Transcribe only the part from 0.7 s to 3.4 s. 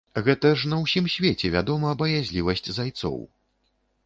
на ўсім свеце вядома баязлівасць зайцоў.